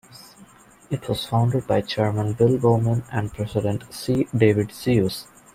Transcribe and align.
It 0.89 1.07
was 1.07 1.27
founded 1.27 1.67
by 1.67 1.81
chairman 1.81 2.33
Bill 2.33 2.57
Bowman 2.57 3.03
and 3.11 3.31
president 3.31 3.83
C. 3.93 4.25
David 4.35 4.69
Seuss. 4.69 5.27